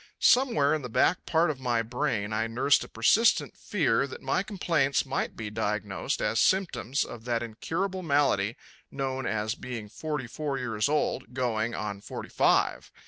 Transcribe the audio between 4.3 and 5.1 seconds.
complaints